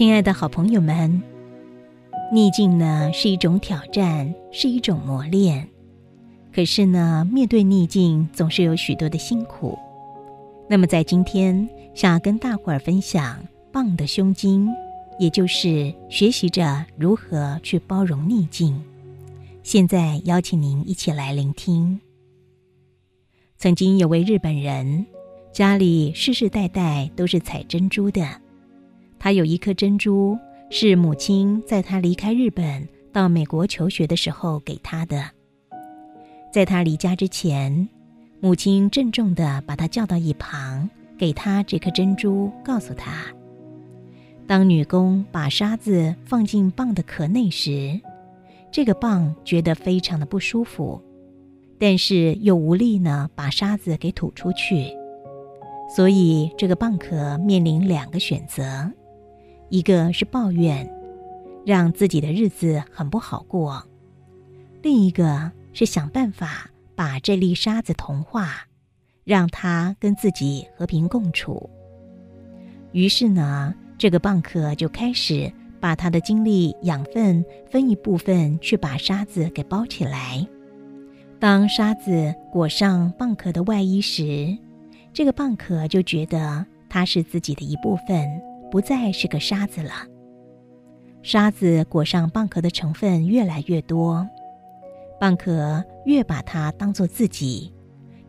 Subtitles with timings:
[0.00, 1.22] 亲爱的好朋友们，
[2.32, 5.68] 逆境呢是一种挑战，是一种磨练。
[6.54, 9.78] 可是呢，面对逆境总是有许多的辛苦。
[10.70, 14.66] 那么在今天，想要跟大伙儿分享棒的胸襟，
[15.18, 18.82] 也就是学习着如何去包容逆境。
[19.62, 22.00] 现在邀请您一起来聆听。
[23.58, 25.04] 曾经有位日本人，
[25.52, 28.26] 家里世世代代都是采珍珠的。
[29.20, 30.38] 他有一颗珍珠，
[30.70, 35.22] 是母亲在他离开日本到美国求学的时候给他的。
[36.50, 37.86] 在他离家之前，
[38.40, 43.26] 母亲郑重地把他叫到一旁，给他这颗珍珠，告诉他：
[44.46, 48.00] 当女工把沙子放进蚌的壳内时，
[48.72, 50.98] 这个蚌觉得非常的不舒服，
[51.78, 54.86] 但是又无力呢把沙子给吐出去，
[55.94, 58.90] 所以这个蚌壳面临两个选择。
[59.70, 60.92] 一个是抱怨，
[61.64, 63.80] 让自己的日子很不好过；
[64.82, 68.66] 另一个是想办法把这粒沙子同化，
[69.22, 71.70] 让它跟自己和平共处。
[72.90, 80.44] 于是呢，这个蚌壳就开始把它的精力、养分分一部分去把沙子给包起来。
[81.38, 84.58] 当沙子裹上蚌壳的外衣时，
[85.12, 88.28] 这个蚌壳就觉得它是自己的一部分。
[88.70, 89.92] 不再是个沙子了。
[91.22, 94.26] 沙子裹上蚌壳的成分越来越多，
[95.20, 97.72] 蚌壳越把它当做自己，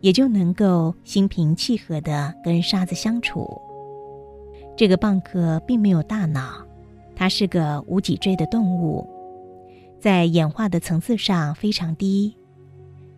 [0.00, 3.60] 也就能够心平气和的跟沙子相处。
[4.76, 6.66] 这个蚌壳并没有大脑，
[7.14, 9.08] 它是个无脊椎的动物，
[10.00, 12.36] 在演化的层次上非常低。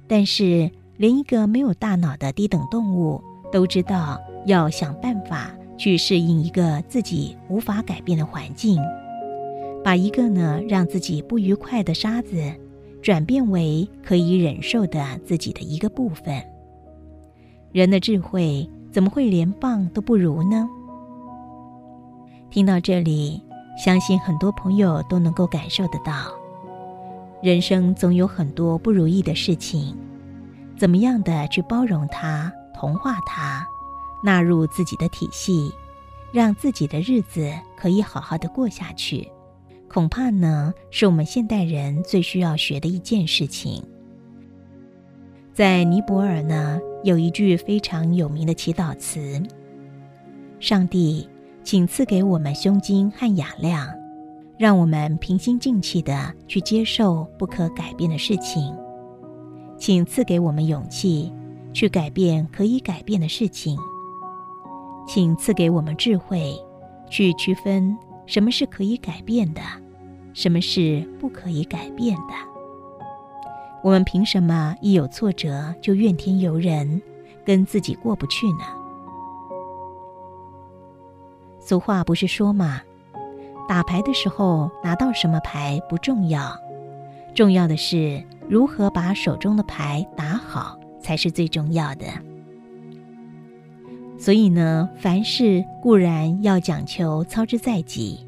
[0.07, 5.51] 但是，连一个没有大脑的低等动物都知道要想办法。
[5.77, 8.81] 去适应一个自己无法改变的环境，
[9.83, 12.37] 把一个呢让自己不愉快的沙子，
[13.03, 16.43] 转变为可以忍受的自己的一个部分。
[17.73, 20.69] 人的智慧怎么会连棒都不如呢？
[22.51, 23.43] 听到这里，
[23.77, 26.13] 相信很多朋友都能够感受得到，
[27.43, 29.97] 人生总有很多不如意的事情，
[30.79, 33.67] 怎么样的去包容它、同化它？
[34.25, 35.71] 纳入自己的体系，
[36.33, 39.29] 让自己的日子可以好好的过下去，
[39.87, 43.85] 恐怕呢是我们现代人最需要学的一件事情。
[45.53, 49.43] 在尼泊尔呢，有一句非常有名的祈祷词
[50.59, 51.29] ：“上帝，
[51.63, 53.87] 请赐给我们胸襟和雅量，
[54.59, 58.75] 让我们平心静气的去接受不可改变的事情；
[59.79, 61.31] 请赐给我们勇气，
[61.75, 63.79] 去改变可以改变的事情。”
[65.07, 66.57] 请赐给我们智慧，
[67.09, 69.61] 去区分什么是可以改变的，
[70.33, 72.35] 什么是不可以改变的。
[73.83, 77.03] 我们凭什么一有挫折就怨天尤人，
[77.45, 78.65] 跟自己过不去呢？
[81.61, 82.81] 俗话不是说吗？
[83.69, 86.55] 打牌的时候拿到什么牌不重要，
[87.35, 92.07] 重要的是如何把手中的牌打好才是最重要的。
[94.25, 98.27] 所以呢，凡事固然要讲求操之在己，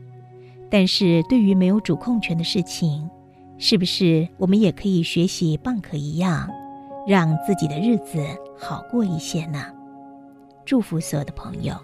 [0.68, 3.08] 但是对于没有主控权的事情，
[3.56, 6.50] 是不是我们也可以学习蚌壳一样，
[7.06, 8.22] 让自己的日子
[8.58, 9.72] 好过一些呢？
[10.66, 11.74] 祝福所有的朋友。